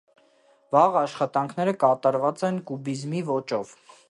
Վաղ 0.75 0.97
աշխատանքները 1.01 1.75
կատարված 1.85 2.47
են 2.51 2.61
կուբիզմի 2.71 3.27
ոճով։ 3.33 3.81